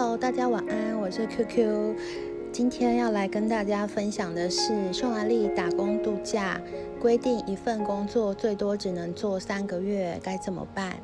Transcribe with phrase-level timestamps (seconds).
[0.00, 1.96] Hello，大家晚安，我是 QQ。
[2.52, 6.60] 今天要来跟大家分享的是匈牙利打工度假
[7.00, 10.96] 规定，一份工作最多只能做三个月，该怎么办？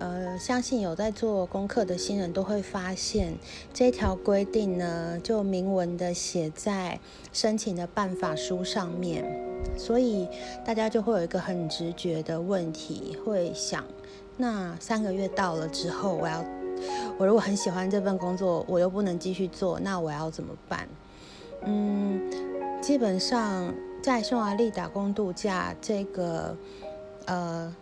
[0.00, 3.32] 呃，相信有在做功课的新人都会发现，
[3.72, 6.98] 这条规定呢，就明文的写在
[7.32, 9.24] 申请的办法书上面，
[9.76, 10.26] 所以
[10.64, 13.84] 大家就会有一个很直觉的问题，会想，
[14.36, 16.44] 那三个月到了之后，我要。
[17.18, 20.88] 我如果很喜欢这份工作，我又不能继续做，那我要怎么办？
[21.64, 22.20] 嗯，
[22.82, 23.72] 基本上
[24.02, 26.56] 在匈牙利打工度假这个
[27.24, 27.74] 呃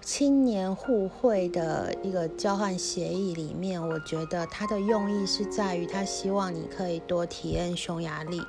[0.00, 8.40] 青年互惠的一个交换协议里面，我觉得它的用意是在于，他希望你可以多体验匈牙利。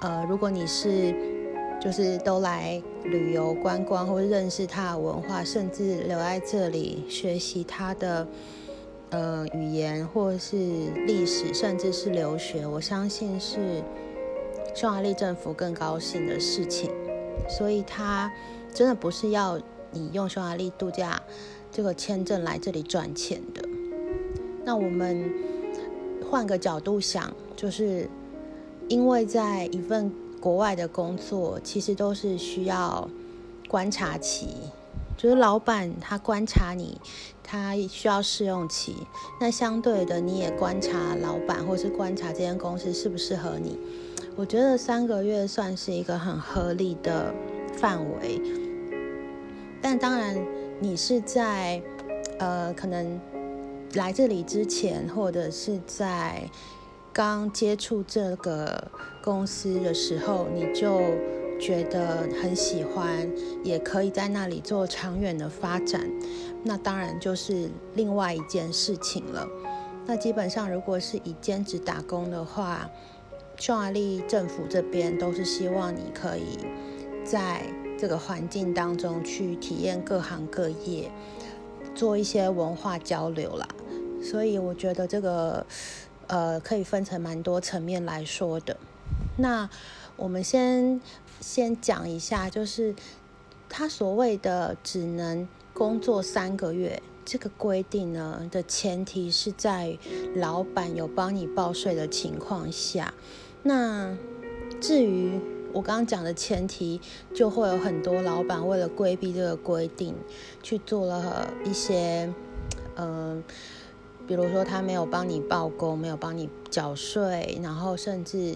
[0.00, 1.37] 呃，如果你是
[1.80, 8.26] 就是都来旅游观光，或认识它的文化，甚至留在这里学习它的
[9.10, 10.56] 呃语言，或是
[11.06, 13.82] 历史，甚至是留学，我相信是
[14.74, 16.90] 匈牙利政府更高兴的事情。
[17.48, 18.30] 所以，他
[18.74, 19.58] 真的不是要
[19.92, 21.22] 你用匈牙利度假
[21.70, 23.62] 这个签证来这里赚钱的。
[24.64, 25.32] 那我们
[26.28, 28.10] 换个角度想，就是
[28.88, 30.12] 因为在一份。
[30.40, 33.08] 国外的工作其实都是需要
[33.68, 34.48] 观察期，
[35.16, 37.00] 就是老板他观察你，
[37.42, 38.94] 他需要试用期。
[39.40, 43.76] 那相对的，你也观察老板，或是观察这间公司适不适合你。
[44.36, 47.34] 我觉得三个月算是一个很合理的
[47.74, 48.40] 范围。
[49.82, 50.40] 但当然，
[50.80, 51.82] 你是在
[52.38, 53.20] 呃可能
[53.94, 56.48] 来这里之前，或者是在。
[57.18, 58.92] 刚接触这个
[59.24, 61.00] 公司的时候，你就
[61.60, 63.28] 觉得很喜欢，
[63.64, 66.08] 也可以在那里做长远的发展，
[66.62, 69.48] 那当然就是另外一件事情了。
[70.06, 72.88] 那基本上，如果是以兼职打工的话，
[73.56, 76.56] 匈牙利政府这边都是希望你可以
[77.24, 77.64] 在
[77.98, 81.10] 这个环境当中去体验各行各业，
[81.96, 83.66] 做一些文化交流啦。
[84.22, 85.66] 所以我觉得这个。
[86.28, 88.76] 呃，可以分成蛮多层面来说的。
[89.38, 89.68] 那
[90.16, 91.00] 我们先
[91.40, 92.94] 先讲一下，就是
[93.68, 99.96] 他所谓的只能工作三个月这个规定呢的前提是在
[100.34, 103.14] 老板有帮你报税的情况下。
[103.62, 104.14] 那
[104.80, 105.40] 至于
[105.72, 107.00] 我刚刚讲的前提，
[107.34, 110.14] 就会有很多老板为了规避这个规定，
[110.62, 112.30] 去做了一些
[112.96, 113.42] 嗯。
[114.28, 118.54] 比如说，他没有帮你报工，没有帮你缴税，然后甚至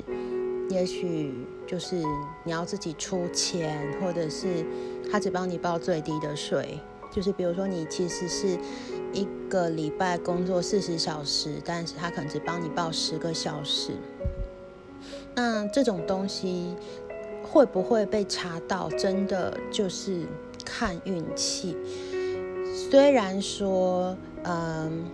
[0.68, 1.34] 也许
[1.66, 1.96] 就是
[2.44, 4.66] 你要自己出钱，或者是
[5.10, 6.78] 他只帮你报最低的税。
[7.10, 8.58] 就是比如说，你其实是
[9.14, 13.92] 一个礼拜工作四十小时，但是他可能只帮你报十个小时。
[15.34, 16.74] 那这种东西
[17.42, 18.90] 会不会被查到？
[18.90, 20.26] 真的就是
[20.66, 21.74] 看运气。
[22.90, 25.06] 虽然说，嗯。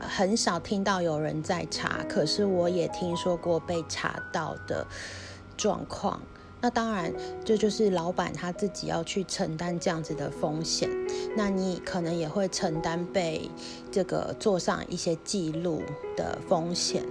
[0.00, 4.86] 很少听到有人在查，可是我也听说过被查到的
[5.56, 6.20] 状况。
[6.62, 7.10] 那当然，
[7.42, 10.90] 这就是老板他自己要去承担这样子的风险。
[11.34, 13.50] 那你可能也会承担被
[13.90, 15.82] 这个做上一些记录
[16.16, 17.02] 的风险。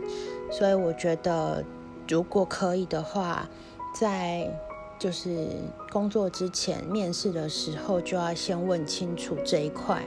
[0.52, 1.64] 所以我觉得，
[2.08, 3.50] 如果可以的话，
[3.94, 4.48] 在
[5.00, 5.48] 就是
[5.92, 10.04] 工作之前面试的时候，就要先问清楚这一块。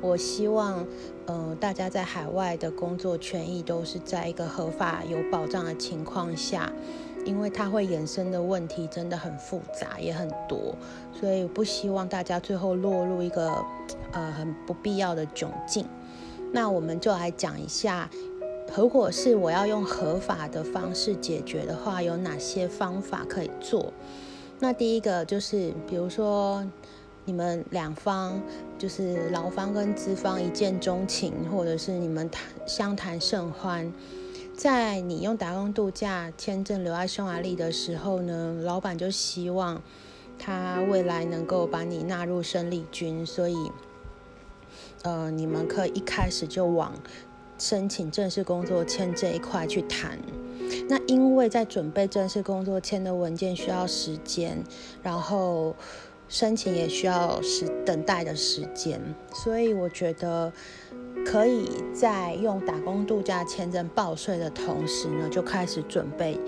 [0.00, 0.86] 我希望。
[1.26, 6.70] 呃，大家在海外的工作权益都是在一个合法有保障的情况下，
[7.24, 10.76] 因为它会衍生的问题真的很复杂也很多，
[11.18, 13.64] 所以不希望大家最后落入一个
[14.12, 15.86] 呃很不必要的窘境。
[16.52, 18.10] 那我们就来讲一下，
[18.76, 23.90] 如果是我要用合法的方式解决的话，有哪些方法可以做？
[24.64, 26.64] 那第一个就是，比如说。
[27.26, 28.38] 你们两方
[28.78, 33.90] 就是劳方跟资方一见钟情，或者是你们谈相谈甚欢，
[34.54, 39.80] 在你用打工度假签证留在匈牙利的时候呢，老板就希望
[40.38, 43.56] 他未来能够把你纳入生力军，所以
[45.02, 46.92] 呃，你们可以一开始就往
[47.58, 50.18] 申请正式工作签这一块去谈。
[50.88, 54.62] 那因为在准备正式工作签的文件需要时间，
[55.02, 55.74] 然后。
[56.26, 58.98] 申请也需要时等待的时间，
[59.34, 60.50] 所以我觉得
[61.24, 66.40] 可以在用打工度假签证报税的同时呢，就开始准备，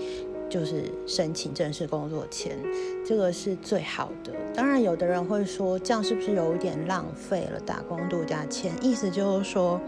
[0.49, 2.57] 就是申请正式工作签，
[3.05, 4.33] 这个是最好的。
[4.55, 8.73] 当然，有的人会说，这样是不是有一点浪费了打工度假签？
[8.81, 9.79] 意思就是说，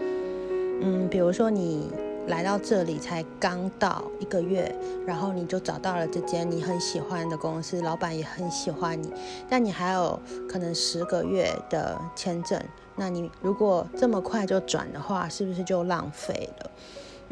[0.81, 1.91] 嗯，比如说你
[2.29, 4.73] 来到这里才刚到一个月，
[5.05, 9.11] 然后你就找到了这间你很喜欢的公司，老板也很喜欢你，
[9.49, 10.17] 但你还有
[10.47, 12.61] 可能十个月的签证，
[12.95, 16.71] 那你如果这么快就转的话，是不是就浪费了？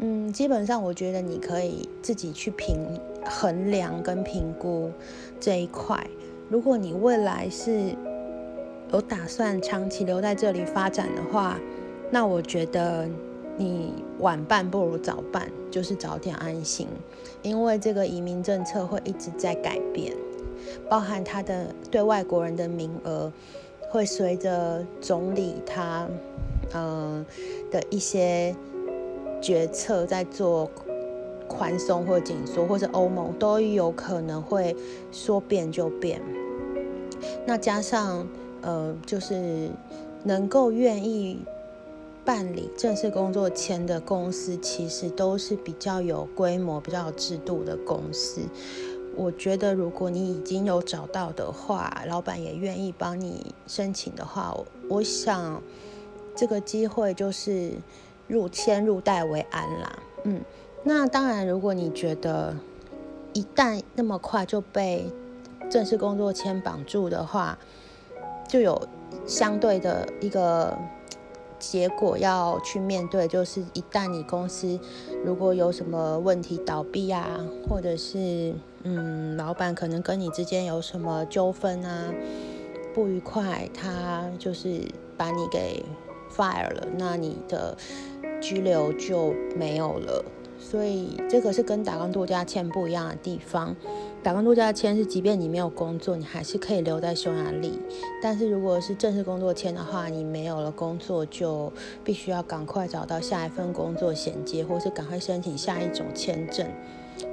[0.00, 4.90] 嗯，基本上我觉得你可以自己去评衡量跟评估
[5.40, 6.04] 这一块。
[6.48, 7.94] 如果你未来是
[8.92, 11.58] 有打算长期留在这里发展的话，
[12.10, 13.08] 那我觉得
[13.58, 16.88] 你晚办不如早办，就是早点安心，
[17.42, 20.14] 因为这个移民政策会一直在改变，
[20.88, 23.30] 包含他的对外国人的名额
[23.90, 26.08] 会随着总理他
[26.72, 27.26] 嗯
[27.70, 28.56] 的一些。
[29.40, 30.68] 决策在做
[31.46, 34.74] 宽松或紧缩，或者欧盟都有可能会
[35.12, 36.20] 说变就变。
[37.46, 38.26] 那加上
[38.62, 39.70] 呃，就是
[40.24, 41.38] 能够愿意
[42.24, 48.42] 办理正式工作签的公司，其实都是比较有规模、比较有制度的公司。
[49.16, 54.56] 我觉得，如果你已经有找到的话，老板也愿意帮你申请的话，
[54.88, 55.62] 我想
[56.34, 57.72] 这个机会就是。
[58.28, 60.42] 入签入袋为安啦，嗯，
[60.84, 62.54] 那当然，如果你觉得
[63.32, 65.10] 一旦那么快就被
[65.70, 67.58] 正式工作签绑住的话，
[68.46, 68.86] 就有
[69.26, 70.76] 相对的一个
[71.58, 74.78] 结果要去面对，就是一旦你公司
[75.24, 82.12] 如果有什么问题倒闭啊，或者是嗯，老板可能跟你之间有什么纠纷啊，
[82.94, 84.80] 不愉快，他就是
[85.16, 85.84] 把你给
[86.34, 87.76] fire 了，那你的。
[88.40, 90.24] 居留就没有了，
[90.58, 93.74] 所以这个是跟打工度假签不一样的地方。
[94.22, 97.70] 打工度假签是，即便你没有工作，你还是可以留在匈牙利；
[98.22, 101.72] 但是如果是正式工作签的话，你没有了工作，就
[102.02, 106.66] 必须要赶快找到下一份工作衔接，或是赶快申请下一种签证。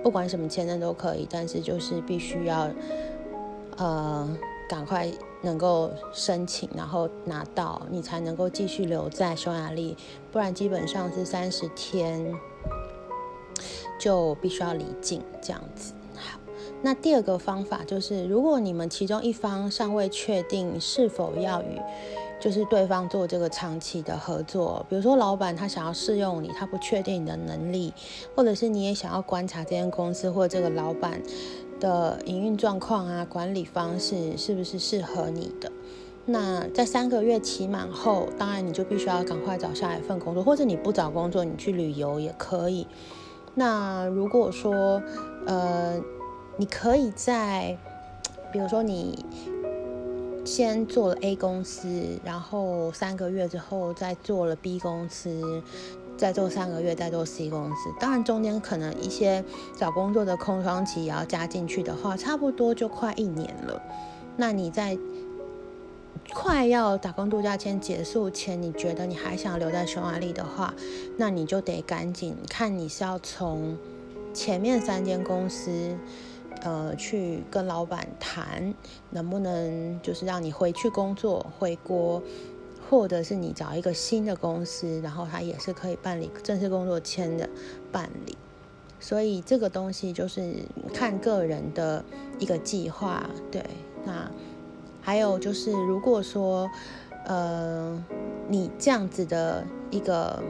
[0.03, 2.69] 不管什么签证都可以，但是就是必须要，
[3.77, 4.37] 呃。
[4.67, 5.07] 赶快
[5.43, 9.95] 能够申请，然后拿到，你才能够继续留在匈牙利，
[10.31, 12.33] 不然基本上是三十天
[13.99, 15.93] 就必须要离境这样子。
[16.15, 16.39] 好，
[16.81, 21.79] 那第二个方法就是，如果你们其中一方尚未确定是否要与
[22.39, 27.93] 就是对方做这个长期的合作，比如说老板他想要试用你，他不确定你的能力，
[28.35, 31.21] 或者是你也想要观察这间公司或这个老板。
[31.77, 35.69] 的营运状况啊，管理方式是不是适合你的？
[36.25, 42.87] 那在三个月期满后，当然你就必须要赶快找下一份工作，或者你不找工作，你去旅游也可以。
[43.55, 45.01] 那如果说，
[45.47, 45.99] 呃，
[46.57, 47.75] 你可以在，
[48.51, 49.25] 比如说你
[50.45, 51.87] 先做了 A 公司，
[52.23, 55.63] 然后三个月之后再做了 B 公司。
[56.17, 59.43] 再做三个月，再做 C 公司，当然中间可能一些
[59.75, 63.81] 找工作的空窗期也要加进去的话，差不多就快一年了。
[64.37, 64.97] 那你在
[66.33, 70.73] 快要打工度假签结束前，你觉得你还想留在匈牙利的话，
[71.17, 73.77] 那你就得赶紧看你是要从
[74.33, 75.97] 前面三间公司，
[76.61, 78.73] 呃，去跟老板谈，
[79.11, 82.21] 能不能就是让你回去工作回国。
[82.87, 87.49] 或者是你找一个新的公司，然后他也是可以办理正式工作签的
[87.91, 88.37] 办理，
[88.99, 90.53] 所以这个东西就是
[90.93, 92.05] 看个人的
[92.37, 93.27] 一个计划。
[93.51, 93.65] 对，
[94.05, 94.29] 那
[95.05, 96.67] 还有就是，如果说
[97.27, 98.03] 呃
[98.49, 100.41] 你这样子的一个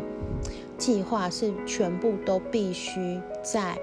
[0.78, 3.78] 计划是全部都必须在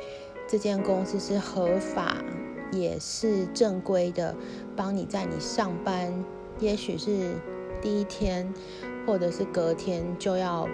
[0.49, 2.17] 这间公司是合法
[2.73, 4.35] 也是正规的，
[4.75, 6.11] 帮你在你上班，
[6.59, 7.35] 也许是。
[7.83, 8.55] 第一天，
[9.05, 10.69] 或者是隔天就要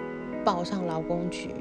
[0.45, 1.55] 报上劳工局，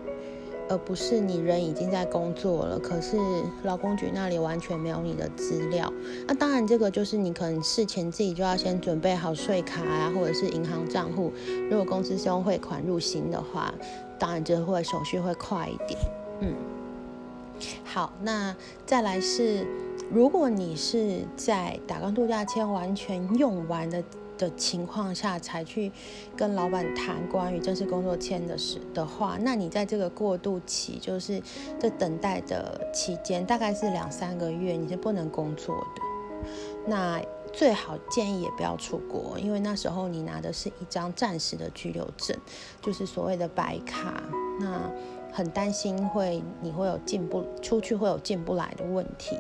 [0.69, 3.17] 而不是你人已经在工作了，可是
[3.65, 5.93] 劳工局那里完全没有你的资料。
[6.27, 11.33] 那当然，这个就是你可能事前自己就要先准备好税卡啊，或者是银行账户。
[11.71, 13.73] 如果公司是用汇款入行的话，
[14.19, 15.99] 当然就会手续会快一点。
[16.41, 16.55] 嗯，
[17.85, 19.67] 好，那再来是，
[20.13, 24.03] 如果你是在打工度假签完全用完的。
[24.38, 25.92] 的情况下才去
[26.37, 31.42] 跟老板谈关于正式工作签的事的话，那你在这个过渡期，就是
[31.78, 36.02] 这等待的期间，大概是两三个月，你是不能工作的。
[36.87, 37.21] 那
[37.52, 42.37] 最好建议也不要出国，因为那时候你拿的是一张暂时的居留证，
[42.80, 44.23] 就是所谓的白卡。
[44.61, 44.90] 那
[45.33, 49.37] 很担心会你会有进不出去会有进不来的问题。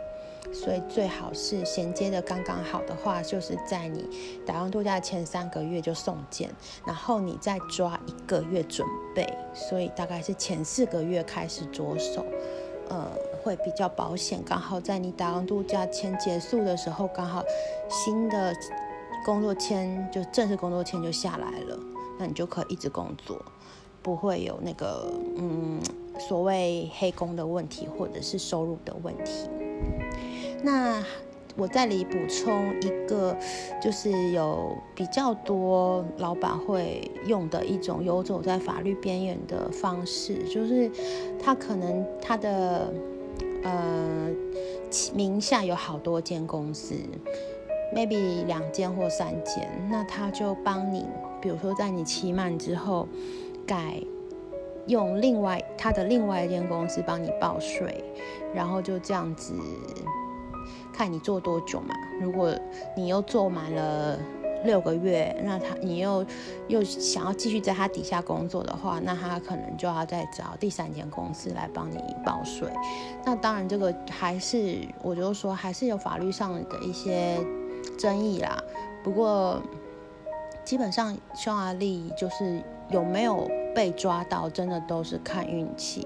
[0.52, 4.08] 所以最好是衔接的刚刚好的话，就是在你
[4.46, 6.50] 打完度假前三个月就送件，
[6.86, 12.24] 然后你再抓一个月准备，所以大概是前四个月开始着手，
[12.88, 13.06] 呃，
[13.42, 14.42] 会比较保险。
[14.44, 17.44] 刚好在你打完度假签结束的时候，刚好
[17.88, 18.54] 新的
[19.24, 21.78] 工作签就正式工作签就下来了，
[22.18, 23.40] 那你就可以一直工作，
[24.02, 25.78] 不会有那个嗯
[26.18, 29.48] 所谓黑工的问题或者是收入的问题。
[30.62, 31.02] 那
[31.56, 33.36] 我在里补充一个，
[33.82, 40.88] 就是有比较多老板会用的一种游走在法律边缘的方式，就是
[41.42, 42.92] 他可能他的
[43.64, 44.28] 呃
[45.12, 46.94] 名下有好多间公司
[47.92, 51.06] ，maybe 两间或三间，那他就帮你，
[51.40, 53.08] 比如说在你期满之后
[53.66, 54.00] 改
[54.86, 58.04] 用另外他的另外一间公司帮你报税，
[58.54, 59.52] 然后就这样子。
[60.98, 61.94] 看你做多久嘛？
[62.20, 62.52] 如果
[62.96, 64.18] 你又做满了
[64.64, 66.26] 六个月，那他你又
[66.66, 72.66] 又想要继续在他底下工作的话，那他可能就要再找第三间公司来帮你报税。
[73.24, 77.38] 那当然，这个还是我就说还是有法律上的一些
[77.96, 78.60] 争议啦。
[79.04, 79.62] 不过
[80.64, 86.04] 基本上匈牙利就是有没有被抓到，真的都是看运气。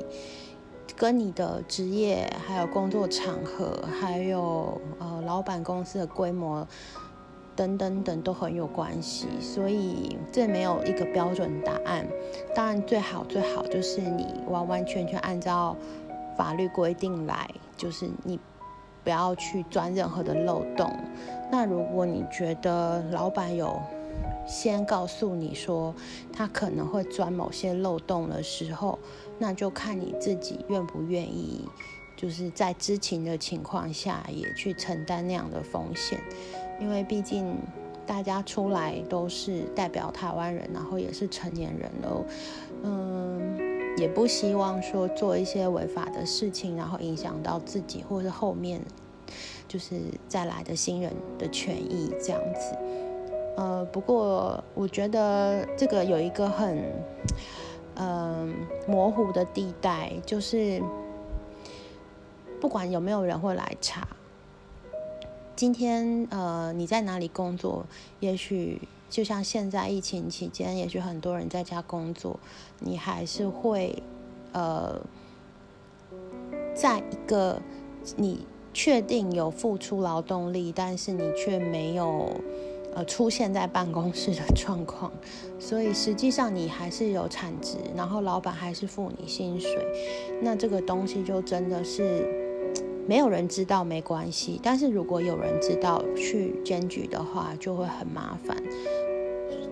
[1.02, 6.64] 跟你的职业、还有工作场合、还有呃老板公司的规模
[7.56, 12.06] 等等等都很有关系，所以这没有一个标准答案。
[12.54, 15.76] 当然，最好最好就是你完完全全按照
[16.38, 18.38] 法律规定来，就是你
[19.02, 20.88] 不要去钻任何的漏洞。
[21.50, 23.76] 那如果你觉得老板有
[24.46, 25.94] 先告诉你说
[26.32, 28.98] 他可能会钻某些漏洞的时候，
[29.38, 31.64] 那就看你自己愿不愿意，
[32.16, 36.20] 就是在知情的情况下也去承担那样的风险，
[36.80, 37.56] 因为毕竟
[38.06, 42.24] 大家出来都是代表台湾人，然后也是成年人了，
[42.82, 48.80] 嗯，也不希望说做一些违法的事情，然后影响到自己或者是后面
[49.68, 52.76] 就是再来的新人的权益这样子。
[53.54, 56.90] 呃，不过我觉得这个有一个很，
[57.96, 58.54] 嗯，
[58.86, 60.82] 模糊的地带，就是
[62.60, 64.08] 不管有没有人会来查，
[65.54, 67.84] 今天呃你在哪里工作，
[68.20, 68.80] 也许
[69.10, 72.40] 就像现在疫情期间，也许很多人在家工作，
[72.78, 74.02] 你还是会
[74.52, 74.98] 呃，
[76.74, 77.60] 在一个
[78.16, 82.30] 你确定有付出劳动力，但是你却没有。
[82.94, 85.10] 呃，出现在办公室的状况，
[85.58, 89.70] 所以实际上你还是有产值，然后老板还是付你薪水，
[90.42, 92.26] 那这个东西就真的是
[93.06, 98.56] 没有人知道没关系，但是如果有人知道去检举的话，就会很麻烦。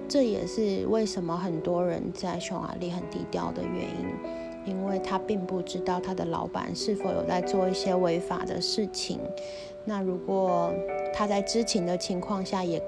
[0.09, 9.21] 这也是为什么很多人在匈牙利很低调的原因，因为他并不知道他的老板是否有在做一些违法的事情。
[9.85, 10.73] 那如果
[11.13, 12.81] 他在知情的情况下，也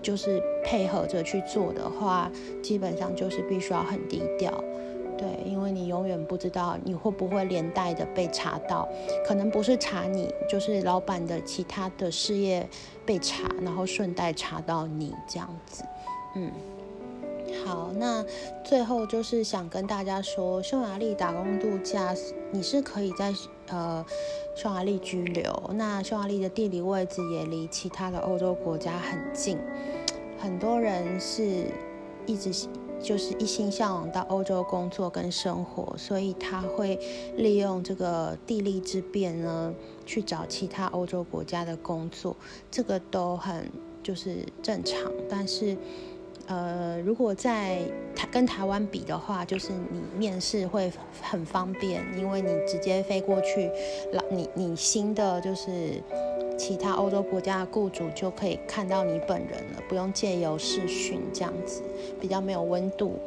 [0.00, 2.30] 就是配合着去做的话，
[2.62, 4.52] 基本上就是必须要很低调，
[5.18, 8.88] 对，因为你永远不知道你会不会连带的被查到，
[9.26, 12.68] 可能不是查你，就是老板的其他的事业
[13.04, 15.82] 被查，然后顺带查到你这样子，
[16.36, 16.52] 嗯。
[17.64, 18.22] 好，那
[18.62, 22.14] 最后就是想跟大家说，匈牙利打工度假，
[22.50, 23.32] 你是可以在
[23.68, 24.04] 呃
[24.54, 25.70] 匈牙利居留。
[25.72, 29.58] 那匈牙利的地理位置也离其他的欧洲国家很近，
[30.38, 31.64] 很多人是
[32.26, 32.68] 一直
[33.00, 36.98] 就是一心向往到欧洲工作跟生活，所以他会
[37.36, 39.72] 利用这个地利之便呢，
[40.04, 42.36] 去找其他欧洲国家的工作，
[42.70, 43.70] 这个都很
[44.02, 45.74] 就是正常，但是。
[46.46, 47.78] 呃，如果在
[48.14, 53.70] 台跟台湾比的话，就是你面试会很方便，因为你直接飞过去，
[54.12, 56.02] 老你你新的就是
[56.58, 61.82] 其他欧洲国家的雇主就可以看到你本人了，不用借由视讯这样子，
[62.20, 63.18] 比较没有温度。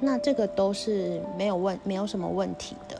[0.00, 2.98] 那这个都是没有问没有什么问题的。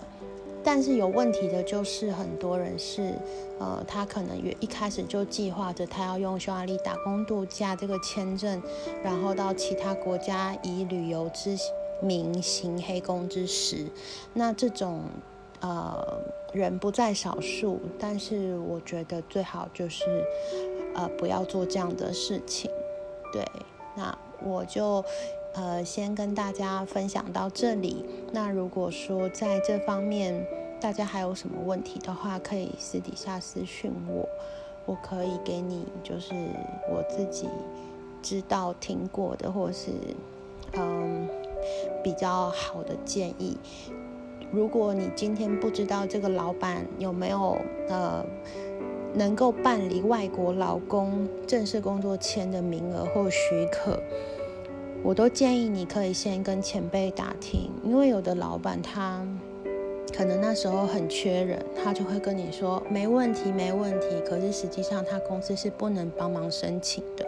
[0.64, 3.14] 但是有问题的就是很多人是，
[3.58, 8.62] 呃，他可能也一开始就计划着他要用匈牙利打工度假这个签证，
[9.02, 11.56] 然后到其他国家以旅游之
[12.00, 13.86] 名行黑工之实。
[14.34, 15.02] 那这种
[15.60, 16.20] 呃
[16.52, 20.04] 人不在少数，但是我觉得最好就是
[20.94, 22.70] 呃不要做这样的事情。
[23.32, 23.44] 对，
[23.96, 25.04] 那我就。
[25.54, 28.04] 呃，先跟大家分享到这里。
[28.32, 30.46] 那如果说在这方面
[30.80, 34.26] 大家还有什么问题的话，可以私底下私讯我，
[34.86, 36.34] 我可以给你就是
[36.90, 37.48] 我自己
[38.22, 39.90] 知道听过的，或是
[40.72, 41.28] 嗯
[42.02, 43.58] 比较好的建议。
[44.50, 48.24] 如果你今天不知道这个老板有没有呃
[49.14, 54.00] 能够办理外国劳工正式工作签的名额或许可。
[55.04, 59.26] 我都建议你可以先跟前辈打听，因为有的老板他
[60.16, 67.26] 可能那时候很缺人，他就会跟你说没问题没问题，可是实际上他公司是不能帮忙申请的。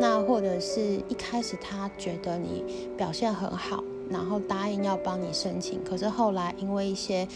[0.00, 2.64] 那或者是一开始他觉得你
[2.96, 7.26] 表现很好，然后答应要帮你申请，可是后来因为一些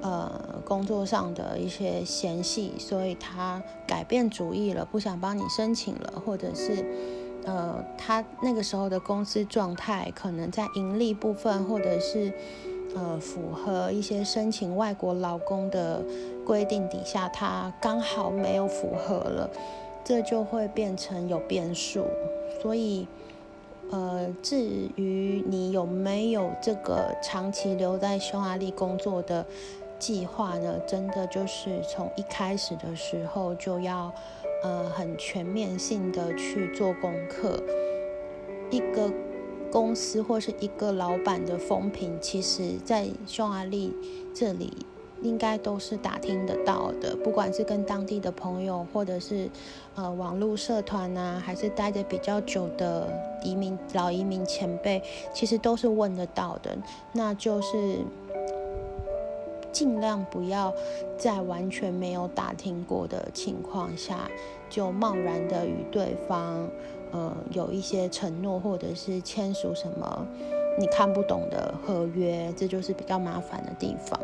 [0.00, 6.84] 呃工作上的一些嫌隙，所以他改变主意了，不想帮你申请了，或者是。
[7.44, 12.32] 呃，他那个时候的公司状态，可能在盈利部分，或者是
[12.94, 16.00] 呃符合一些申请外国劳工的
[16.46, 19.50] 规定底下，他刚好没有符合了，
[20.04, 22.06] 这就会变成有变数。
[22.60, 23.08] 所以，
[23.90, 29.44] 呃，至于你有没有这个长期留在匈牙利工作的
[29.98, 30.78] 计划呢？
[30.86, 34.12] 真的就是从一开始的时候就要。
[34.62, 37.62] 呃，很全面性的去做功课。
[38.70, 39.10] 一个
[39.70, 43.92] 公司或是一个老板的风评，其实在匈牙利
[44.32, 44.72] 这里
[45.20, 47.16] 应该都是打听得到的。
[47.16, 49.50] 不管是跟当地的朋友，或者是
[49.94, 53.12] 呃网络社团啊，还是待的比较久的
[53.44, 55.02] 移民老移民前辈，
[55.34, 56.76] 其实都是问得到的。
[57.12, 57.98] 那就是。
[59.72, 60.72] 尽量不要
[61.16, 64.30] 在完全没有打听过的情况下，
[64.68, 66.68] 就贸然的与对方，
[67.10, 70.26] 呃，有一些承诺，或者是签署什么
[70.78, 74.20] 你看不懂的合约，这就是比较麻烦的地方。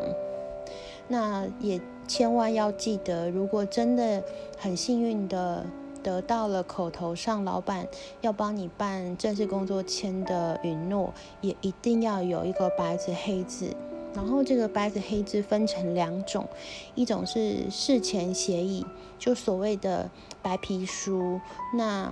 [1.07, 4.23] 那也千万要记得，如果真的
[4.57, 5.65] 很幸运的
[6.03, 7.87] 得到了口头上老板
[8.21, 13.75] 要帮你办正式工作签的允诺，也一定要有一个白纸黑字。
[14.13, 16.47] 然后这个白纸黑字分成两种，
[16.95, 18.85] 一种是事前协议，
[19.19, 20.09] 就所谓的
[20.41, 21.39] 白皮书。
[21.75, 22.11] 那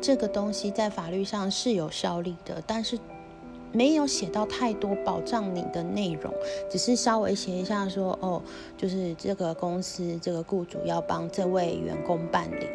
[0.00, 2.98] 这个东西在法律上是有效力的，但是
[3.72, 6.32] 没有写到太多保障你的内容，
[6.70, 8.42] 只是稍微写一下说，哦，
[8.76, 12.66] 就是这个公司这个雇主要帮这位员工办理，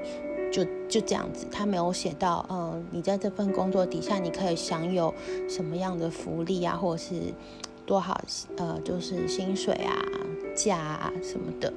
[0.52, 1.45] 就就这样子。
[1.52, 5.13] 他没有写到，嗯，你在这份工作底下你可以享有
[5.48, 7.15] 什么样的福利啊，或者是。
[7.89, 8.21] 多好，
[8.58, 9.97] 呃，就是薪水啊、
[10.56, 11.73] 假啊什么的，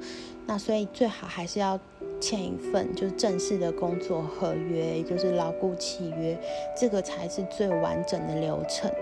[0.46, 1.81] 那所以最好还是要
[2.20, 6.38] 签一份就是正式的工作合约，也就是牢固契约，
[6.79, 8.92] 这个才是最完整的流程。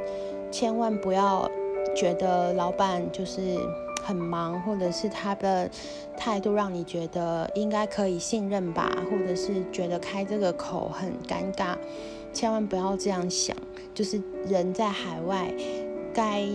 [0.53, 1.51] 千万不要
[1.97, 3.59] 觉得老板就是
[4.05, 5.69] 很忙，或者是他的
[6.17, 11.77] 态度让你觉得应该可以信任吧，或者是觉得开这个口很尴尬，
[12.33, 13.57] 千万不要这样想。
[13.93, 15.53] 就是人在海外
[16.15, 16.47] 该。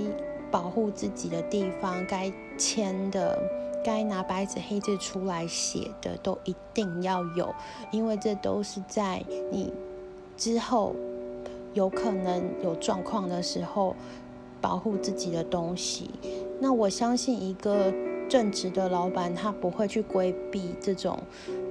[0.55, 3.37] 保护自己的地方，该签的、
[3.83, 7.53] 该拿白纸黑字出来写的，都一定要有，
[7.91, 9.73] 因为这都是在你
[10.37, 10.95] 之后
[11.73, 13.93] 有可能有状况的时候
[14.61, 16.09] 保护自己的东西。
[16.61, 17.93] 那我相信一个
[18.29, 21.19] 正直的老板，他不会去规避这种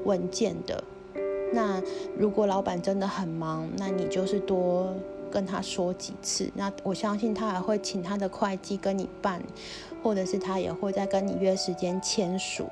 [0.05, 0.85] 文件的。
[1.55, 1.83] 那
[2.18, 4.92] 如果老板真的很忙，那你就是多。
[5.35, 9.42] 跟他说几次，那我相信他还会请他的会计跟你办，
[10.01, 12.68] 或者是他也会再跟你约时间签署，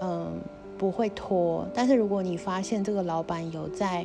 [0.00, 0.32] 嗯，
[0.76, 1.64] 不会拖。
[1.72, 4.04] 但是如果你发现这个老板有在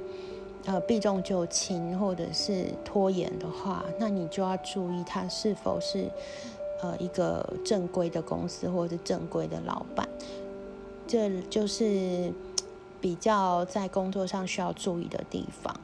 [0.65, 6.05] 呃避重就轻或者是拖延的话，那你就要注意他是否是
[6.83, 10.07] 呃一个正规的公司或者是正规的老板，
[11.07, 12.31] 这就是
[13.01, 15.75] 比较在工作上需要注意的地方。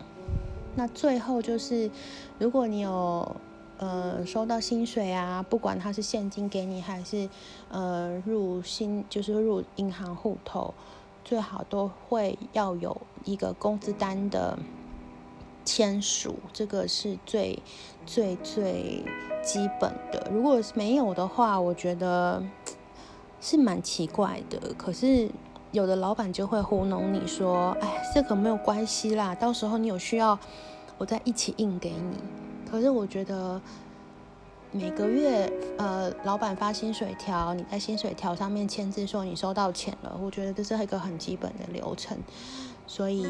[0.75, 1.91] 那最后就是，
[2.39, 3.35] 如果你有
[3.77, 7.29] 呃收到薪水啊，不管他是现金给你还是
[7.69, 10.73] 呃入薪，就是入银行户头，
[11.25, 14.57] 最好都会要有一个工资单的
[15.65, 17.61] 签署，这个是最
[18.05, 19.03] 最最
[19.43, 20.29] 基本的。
[20.31, 22.41] 如果是没有的话，我觉得
[23.39, 24.73] 是蛮奇怪的。
[24.75, 25.29] 可是
[25.71, 30.37] 有的老板就会糊弄你说，哎，这个没有关系啦，到时候你有需要。
[30.97, 32.15] 我再一起印给你，
[32.69, 33.59] 可是我觉得
[34.71, 42.15] 每个月呃，老板发薪水条，你在薪水条上面签字说你收到钱了，我觉得这是一个很基本的流程，
[42.85, 43.25] 所以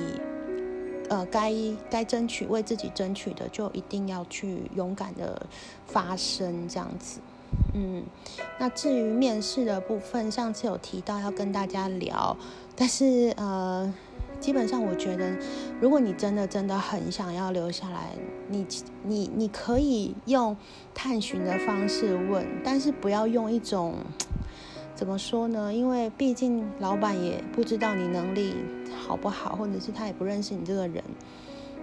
[1.09, 1.53] 呃，该
[1.89, 5.41] 该争取为自己争取的，就一定要去勇敢的
[5.85, 7.21] 发声，这样子。
[7.73, 8.03] 嗯，
[8.59, 12.35] 那至于面试的部分，上次有提到要跟大家聊，
[12.75, 13.93] 但是呃，
[14.39, 15.37] 基本上我觉得，
[15.79, 18.09] 如果你真的真的很想要留下来，
[18.49, 18.67] 你
[19.03, 20.57] 你你可以用
[20.93, 23.95] 探寻的方式问，但是不要用一种
[24.93, 25.73] 怎么说呢？
[25.73, 28.53] 因为毕竟老板也不知道你能力
[29.07, 31.01] 好不好，或者是他也不认识你这个人，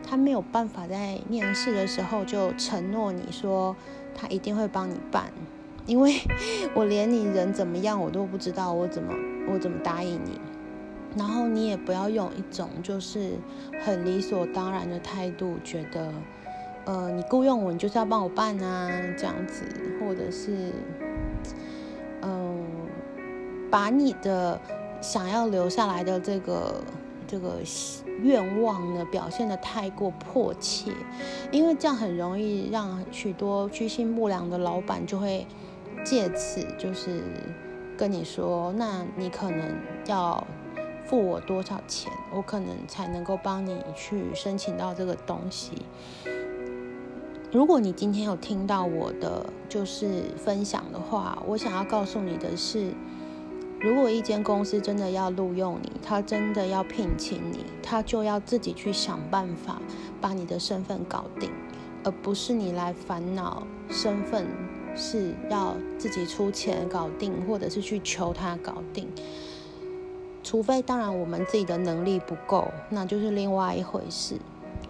[0.07, 3.75] 他没有办法在面试的时候就承诺你说
[4.15, 5.33] 他一定会帮你办。
[5.89, 6.15] 因为
[6.75, 9.15] 我连你人怎么样我都不知道，我怎么
[9.51, 10.39] 我怎么答应你？
[11.17, 13.33] 然后你也不要用一种就是
[13.83, 16.13] 很理所当然的态度，觉得
[16.85, 19.65] 呃你雇佣我，你就是要帮我办啊这样子，
[19.99, 20.71] 或者是
[22.21, 22.63] 嗯
[23.71, 24.61] 把你的
[25.01, 26.85] 想要留下来的这个
[27.27, 27.61] 这个
[28.23, 30.93] 愿望呢表现的太过迫切，
[31.51, 35.47] 因为这样很容易让许多居心不良的老板就会。
[36.05, 37.23] 借此就是
[37.97, 40.47] 跟你说，那你可能要
[41.05, 45.73] 付我多少钱，我可能才能够帮你去申请到这个东西。
[47.51, 52.93] 如果你今天有听到我的就是分享的话，我想要告诉你的是，
[53.81, 59.81] 如果一间公司真的要录用你，他真的要聘请你，他就要自己去想办法
[60.21, 61.51] 把你的身份搞定，
[62.05, 64.47] 而不是你来烦恼身份。
[64.99, 69.09] 是要自己出钱搞定，或者是去求他搞定。
[70.43, 74.37] 除非当然我们自己的能力不够，那就是另外一回事。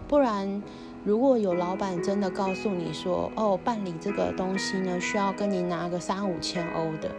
[0.06, 0.62] 不然，
[1.04, 7.10] 如果有老板真的告诉你说，哦，办理这个东西呢，需要跟你拿个三五千欧的，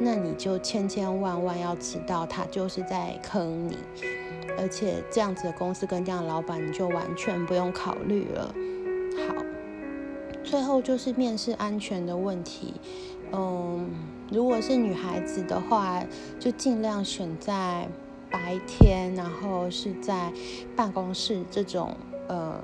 [0.00, 3.78] 那你就千千万万要知道，他就是在坑你。
[4.58, 8.54] 而且这样子的公司跟这样的老板，你就完全不用考虑了。
[10.48, 12.72] 最后就是面试安全的问题，
[13.32, 13.90] 嗯，
[14.32, 16.02] 如果是女孩子的话，
[16.40, 17.86] 就尽量选在
[18.30, 20.32] 白天，然后是在
[20.74, 21.94] 办公室这种
[22.28, 22.58] 呃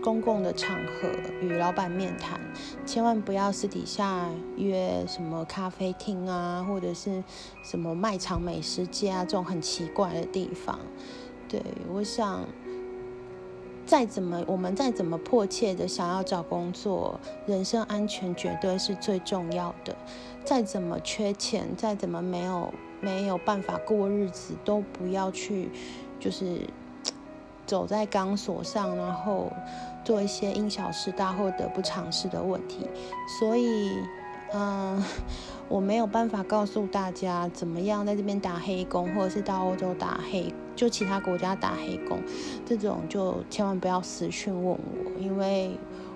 [0.00, 1.08] 公共的场合
[1.42, 2.40] 与老板面谈，
[2.86, 7.24] 千万不要私底下约什么咖啡厅啊，或者是
[7.64, 10.78] 什么卖场美食街啊这种很奇怪的地方。
[11.48, 11.60] 对
[11.92, 12.46] 我想。
[13.86, 19.94] 再怎么，我们再怎么迫切的想要找工作，人身安全绝对是最重要的。
[20.44, 25.70] 再怎么缺钱，再怎么没有没有办法过日子，都不要去，
[26.18, 26.60] 就是
[27.66, 29.52] 走在钢索上，然后
[30.04, 32.86] 做一些因小失大或得不偿失的问题。
[33.38, 33.90] 所以，
[34.52, 35.02] 嗯。
[35.66, 42.20] 我没有办法告诉大家怎么样在这边打黑工，或者是到欧洲打黑，就其他国家打黑工，
[42.66, 44.78] 这种就千万不要私讯问我，
[45.20, 45.70] 因为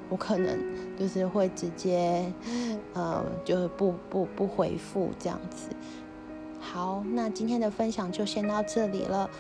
[0.09, 0.59] 我可能
[0.99, 2.33] 就是会直接，
[2.95, 5.69] 呃， 就是不不不回复这样子。
[6.61, 9.31] 好，那今天的分享就先到这里了，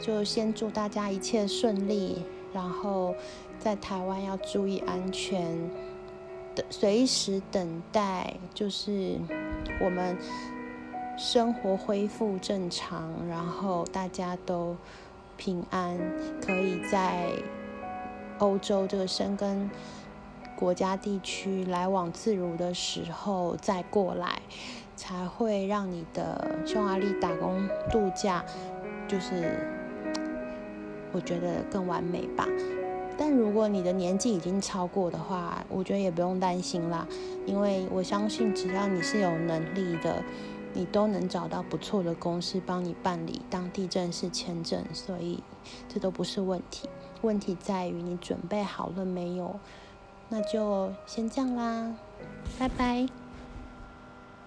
[0.00, 3.14] 就先祝大家一切顺利，然后
[3.58, 5.56] 在台湾要注意安全。
[6.54, 9.16] 等随时等待，就是
[9.80, 10.16] 我们
[11.18, 14.76] 生活恢复正常，然后大家都
[15.36, 15.98] 平安，
[16.40, 17.32] 可以在
[18.38, 19.68] 欧洲这个生根
[20.54, 24.40] 国家地区来往自如的时候再过来，
[24.94, 28.44] 才会让你的匈牙利打工度假，
[29.08, 29.58] 就是
[31.10, 32.46] 我觉得更完美吧。
[33.18, 37.04] 但如果你的年纪已经超过的话，我觉得也不用担心啦，
[37.44, 40.22] 因为我相信只要你是有能力的，
[40.74, 45.42] 你都能找到不错的公司帮你办理当地正式签证，所以
[45.88, 46.88] 这都不是问题。
[47.22, 49.58] 问题在于你准备好了没有？
[50.28, 51.94] 那就先这样啦，
[52.58, 53.08] 拜拜。